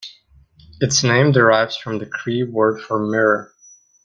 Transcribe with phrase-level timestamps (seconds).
[0.79, 3.53] Its name derives from the Cree word for mirror.